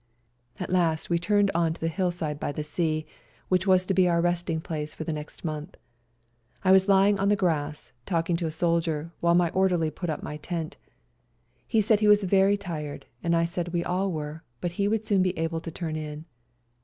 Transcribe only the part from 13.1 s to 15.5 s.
and I said we all were, but would soon be